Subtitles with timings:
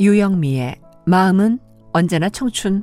[0.00, 1.58] 유영미의 마음은
[1.92, 2.82] 언제나 청춘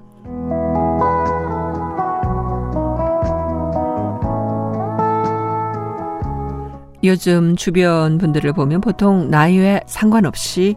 [7.04, 10.76] 요즘 주변 분들을 보면 보통 나이에 상관없이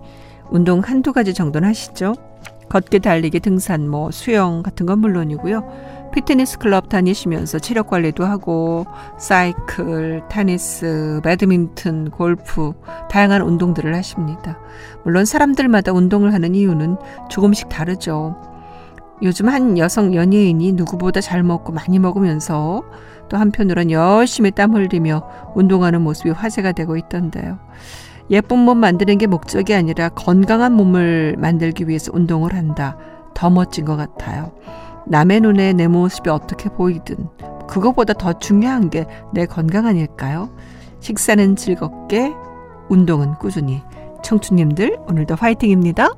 [0.49, 2.15] 운동 한두 가지 정도는 하시죠.
[2.71, 6.00] 걷기, 달리기, 등산, 뭐 수영 같은 건 물론이고요.
[6.13, 8.85] 피트니스 클럽 다니시면서 체력 관리도 하고
[9.19, 12.73] 사이클, 테니스, 배드민턴, 골프
[13.11, 14.59] 다양한 운동들을 하십니다.
[15.05, 16.97] 물론 사람들마다 운동을 하는 이유는
[17.29, 18.37] 조금씩 다르죠.
[19.23, 22.83] 요즘 한 여성 연예인이 누구보다 잘 먹고 많이 먹으면서
[23.29, 25.23] 또 한편으론 열심히 땀 흘리며
[25.55, 27.59] 운동하는 모습이 화제가 되고 있던데요.
[28.31, 32.97] 예쁜 몸 만드는 게 목적이 아니라 건강한 몸을 만들기 위해서 운동을 한다.
[33.35, 34.53] 더 멋진 것 같아요.
[35.07, 37.17] 남의 눈에 내 모습이 어떻게 보이든
[37.69, 40.51] 그것보다 더 중요한 게 내 건강 아닐까요?
[41.01, 42.33] 식사는 즐겁게,
[42.89, 43.83] 운동은 꾸준히.
[44.23, 46.09] 청춘님들 오늘도 화이팅입니다.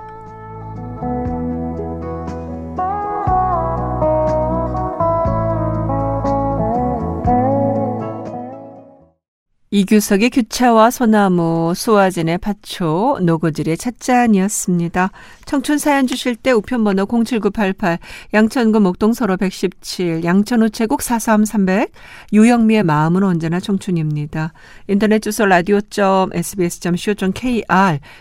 [9.74, 15.10] 이규석의 규차와 소나무, 수아진의 파초, 노고질의 찻잔이었습니다.
[15.46, 17.98] 청춘 사연 주실 때 우편번호 07988,
[18.34, 21.90] 양천구 목동서로 117, 양천우체국 43300,
[22.34, 24.52] 유영미의 마음은 언제나 청춘입니다.
[24.88, 25.98] 인터넷 주소 라디오.sbs.co.kr,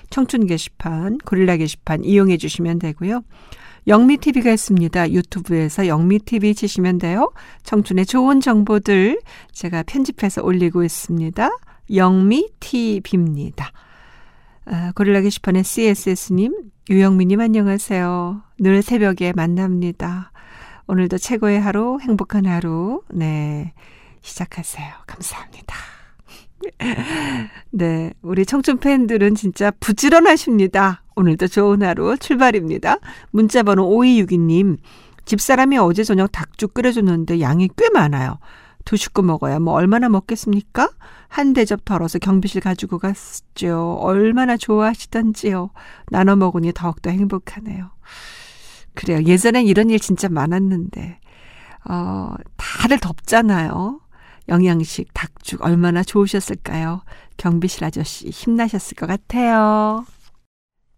[0.10, 3.24] 청춘 게시판, 고릴라 게시판 이용해 주시면 되고요.
[3.88, 5.12] 영미TV가 있습니다.
[5.12, 7.32] 유튜브에서 영미TV 치시면 돼요.
[7.64, 9.20] 청춘의 좋은 정보들
[9.52, 11.50] 제가 편집해서 올리고 있습니다.
[11.94, 13.72] 영미TV입니다.
[14.66, 16.54] 아, 고릴라 게시판의 CSS님,
[16.90, 18.44] 유영미님 안녕하세요.
[18.60, 20.32] 늘 새벽에 만납니다.
[20.88, 23.73] 오늘도 최고의 하루, 행복한 하루, 네,
[24.22, 24.88] 시작하세요.
[25.08, 25.76] 감사합니다.
[27.72, 31.01] 네, 우리 청춘 팬들은 진짜 부지런하십니다.
[31.16, 32.98] 오늘도 좋은 하루 출발입니다.
[33.32, 34.77] 문자번호 5262님,
[35.26, 38.39] 집사람이 어제 저녁 닭죽 끓여줬는데 양이 꽤 많아요.
[38.86, 40.89] 두 식구 먹어야 뭐 얼마나 먹겠습니까?
[41.27, 43.98] 한 대접 덜어서 경비실 가지고 갔죠.
[44.02, 45.70] 얼마나 좋아하시던지요.
[46.10, 47.92] 나눠 먹으니 더욱더 행복하네요.
[48.93, 49.23] 그래요.
[49.23, 51.20] 예전엔 이런 일 진짜 많았는데,
[51.89, 54.02] 어, 다들 덥잖아요.
[54.49, 57.04] 영양식, 닭죽 얼마나 좋으셨을까요?
[57.38, 60.05] 경비실 아저씨 힘나셨을 것 같아요.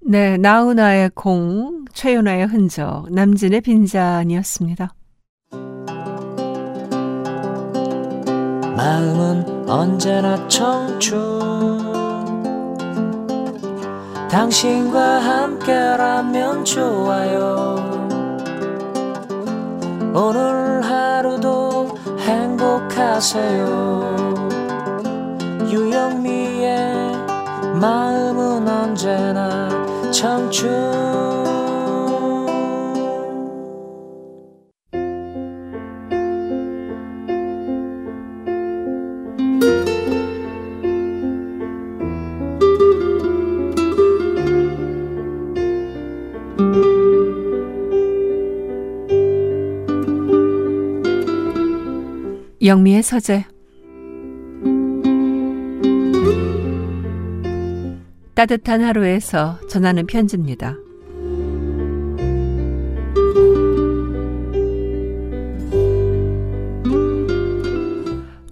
[0.06, 4.94] 네, 나훈아의 공, 최윤아의 흔적, 남진의 빈잔이었습니다.
[8.76, 11.18] 마음은 언제나 청춘.
[14.30, 17.76] 당신과 함께라면 좋아요.
[20.14, 23.68] 오늘 하루도 행복하세요.
[25.72, 27.14] 유영미의
[27.80, 31.34] 마음은 언제나 청춘.
[52.62, 53.46] 영미의 서재
[58.44, 60.76] 따뜻한 하루에서 전하는 편지입니다.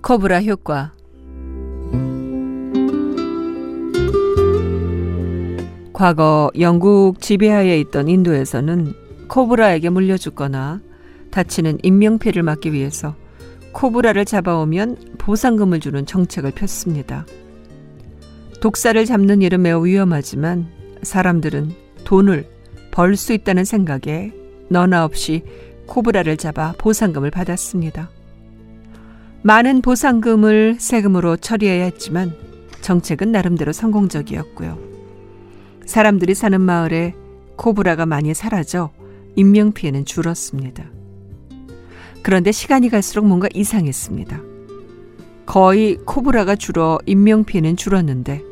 [0.02, 0.94] 코브라 효과
[5.92, 8.94] 과거 영국 지배하에 있던 인도에서는
[9.28, 10.80] 코브라에게 물려주거나
[11.32, 13.16] 다치는 인명피해를 막기 위해서
[13.74, 17.26] 코브라를 잡아오면 보상금을 주는 정책을 폈습니다.
[18.62, 20.68] 독사를 잡는 일은 매우 위험하지만
[21.02, 21.74] 사람들은
[22.04, 22.48] 돈을
[22.92, 24.32] 벌 수 있다는 생각에
[24.70, 25.44] 너나 없이
[25.88, 28.12] 코브라를 잡아 보상금을 받았습니다.
[29.42, 32.36] 많은 보상금을 세금으로 처리해야 했지만
[32.82, 34.78] 정책은 나름대로 성공적이었고요.
[35.88, 37.16] 사람들이 사는 마을에
[37.56, 38.92] 코브라가 많이 사라져
[39.38, 40.86] 인명피해는 줄었습니다.
[42.22, 44.40] 그런데 시간이 갈수록 뭔가 이상했습니다.
[45.48, 48.51] 거의 코브라가 줄어 인명피해는 줄었는데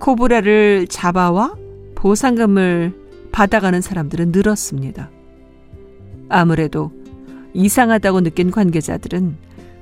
[0.00, 1.54] 코브라를 잡아와
[1.94, 2.94] 보상금을
[3.32, 5.10] 받아가는 사람들은 늘었습니다.
[6.28, 6.90] 아무래도
[7.52, 9.36] 이상하다고 느낀 관계자들은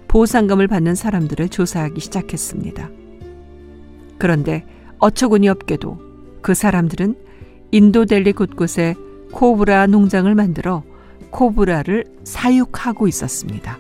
[0.08, 2.90] 보상금을 받는 사람들을 조사하기 시작했습니다.
[4.18, 4.64] 그런데
[4.98, 5.98] 어처구니 없게도
[6.42, 7.14] 그 사람들은
[7.70, 8.94] 인도 델리 곳곳에
[9.32, 10.82] 코브라 농장을 만들어
[11.30, 13.78] 코브라를 사육하고 있었습니다.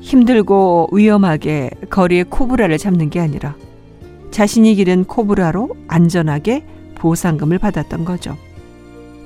[0.00, 3.54] 힘들고 위험하게 거리에 코브라를 잡는 게 아니라
[4.30, 8.36] 자신이 기른 코브라로 안전하게 보상금을 받았던 거죠.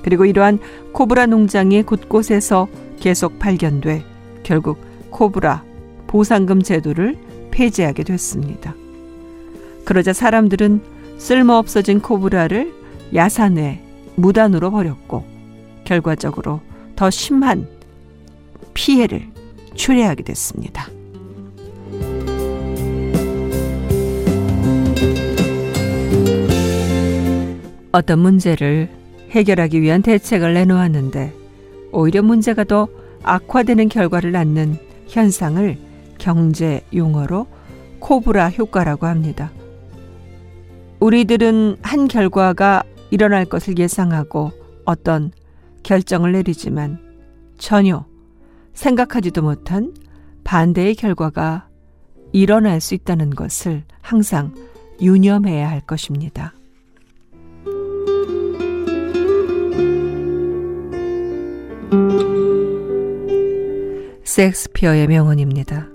[0.03, 0.59] 그리고 이러한
[0.91, 2.67] 코브라 농장이 곳곳에서
[2.99, 4.03] 계속 발견돼
[4.43, 4.79] 결국
[5.09, 5.63] 코브라
[6.07, 7.17] 보상금 제도를
[7.51, 8.75] 폐지하게 됐습니다.
[9.83, 10.81] 그러자 사람들은
[11.17, 12.73] 쓸모없어진 코브라를
[13.13, 13.81] 야산에
[14.15, 15.25] 무단으로 버렸고
[15.83, 16.61] 결과적으로
[16.95, 17.67] 더 심한
[18.73, 19.27] 피해를
[19.75, 20.87] 초래하게 됐습니다.
[27.95, 28.89] 어떤 문제를
[29.29, 31.33] 해결하기 위한 대책을 내놓았는데
[31.93, 32.89] 오히려 문제가 더
[33.23, 34.77] 악화되는 결과를 낳는
[35.07, 35.77] 현상을
[36.17, 37.47] 경제 용어로
[37.99, 39.49] 코브라 효과라고 합니다.
[40.99, 44.51] 우리들은 한 결과가 일어날 것을 예상하고
[44.83, 45.31] 어떤
[45.83, 46.99] 결정을 내리지만
[47.57, 48.05] 전혀
[48.73, 49.93] 생각하지도 못한
[50.43, 51.69] 반대의 결과가
[52.33, 54.53] 일어날 수 있다는 것을 항상
[55.01, 56.53] 유념해야 할 것입니다.
[64.35, 65.87] 섹스피어의 명언입니다.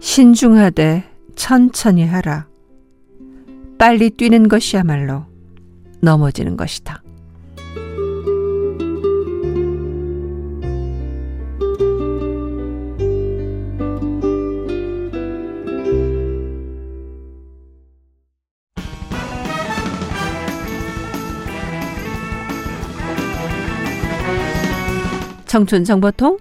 [0.00, 1.04] 신중하되
[1.36, 2.46] 천천히 하라.
[3.76, 5.26] 빨리 뛰는 것이야말로
[6.00, 7.02] 넘어지는 것이다.
[25.46, 26.38] 청춘 정보통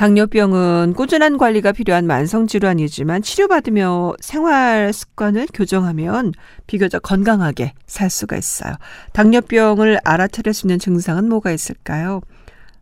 [0.00, 6.32] 당뇨병은 꾸준한 관리가 필요한 만성 질환이지만 치료받으며 생활 습관을 교정하면
[6.66, 8.72] 비교적 건강하게 살 수가 있어요.
[9.12, 12.22] 당뇨병을 알아차릴 수 있는 증상은 뭐가 있을까요?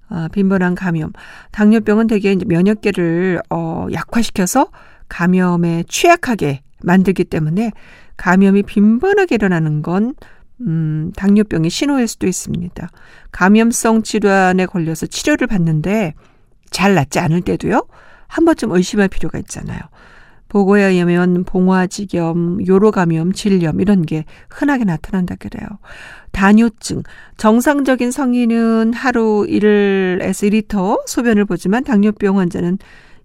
[0.09, 1.13] 아, 빈번한 감염.
[1.51, 4.71] 당뇨병은 대개 면역계를 어, 약화시켜서
[5.09, 7.73] 감염에 취약하게 만들기 때문에
[8.17, 10.15] 감염이 빈번하게 일어나는 건
[10.61, 12.89] 음, 당뇨병의 신호일 수도 있습니다.
[13.33, 16.15] 감염성 질환에 걸려서 치료를 받는데
[16.71, 17.87] 잘 낫지 않을 때도요.
[18.27, 19.81] 한 번쯤 의심할 필요가 있잖아요.
[20.49, 25.67] 보고에 의하면 봉화지겸, 요로감염, 질염 이런 게 흔하게 나타난다 그래요.
[26.33, 27.03] 단뇨증.
[27.37, 32.79] 정상적인 성인은 하루 1에서 2리터 소변을 보지만 당뇨병 환자는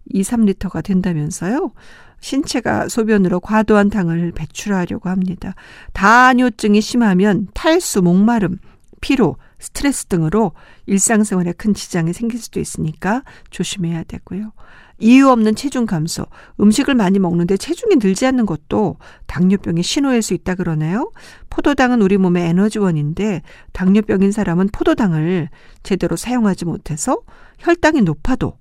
[0.06, 1.72] 2, 3리터가 된다면서요.
[2.20, 5.56] 신체가 소변으로 과도한 당을 배출하려고 합니다.
[5.94, 8.58] 단뇨증이 심하면 탈수, 목마름,
[9.02, 10.52] 피로, 스트레스 등으로
[10.88, 14.52] 일상생활에 큰 지장이 생길 수도 있으니까 조심해야 되고요.
[15.00, 16.26] 이유 없는 체중 감소,
[16.60, 21.12] 음식을 많이 먹는데 체중이 늘지 않는 것도 당뇨병의 신호일 수 있다 그러네요.
[21.50, 25.50] 포도당은 우리 몸의 에너지원인데 당뇨병인 사람은 포도당을
[25.82, 27.20] 제대로 사용하지 못해서
[27.60, 28.58] 혈당이 높아도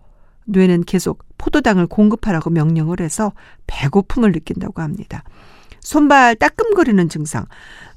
[0.46, 3.32] 뇌는 계속 포도당을 공급하라고 명령을 해서
[3.66, 5.24] 배고픔을 느낀다고 합니다.
[5.82, 7.46] 손발 따끔거리는 증상.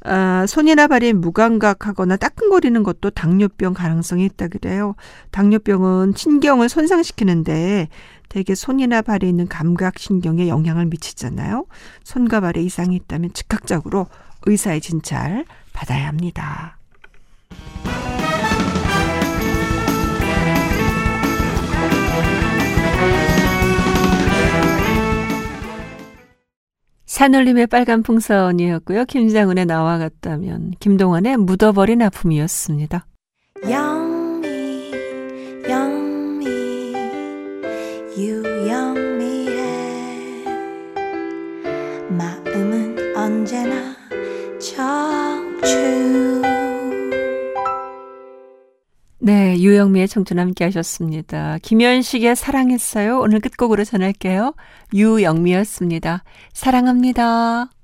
[0.04, 4.96] 아, 손이나 발이 무감각하거나 따끔거리는 것도 당뇨병 가능성이 있다 그래요.
[5.32, 7.88] 당뇨병은 신경을 손상시키는데
[8.30, 11.66] 대개 손이나 발에 있는 감각 신경에 영향을 미치잖아요.
[12.04, 14.08] 손과 발에 이상이 있다면 즉각적으로
[14.46, 16.78] 의사의 진찰 받아야 합니다.
[27.16, 29.06] 산울림의 빨간 풍선이었고요.
[29.06, 33.08] 김장훈의 나와 같다면 김동완의 묻어버린 아픔이었습니다.
[33.70, 34.92] 영미
[35.70, 36.46] 영미
[38.18, 39.56] 유영미의
[42.10, 43.96] 마음은 언제나
[44.60, 46.55] 청춘
[49.66, 51.58] 유영미의 청춘 함께 하셨습니다.
[51.64, 53.20] 김현식의 사랑했어요.
[53.20, 54.54] 오늘 끝곡으로 전할게요.
[54.94, 56.24] 유영미였습니다.
[56.54, 57.75] 사랑합니다.